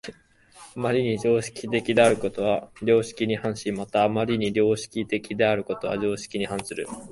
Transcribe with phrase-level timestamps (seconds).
[0.75, 6.87] 余りに常識的であることは良識に反し、また余りに良識的であることは常識に反する。